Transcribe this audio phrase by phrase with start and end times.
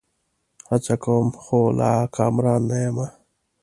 [0.69, 3.07] هڅه کوم؛ خو لا کامران نه یمه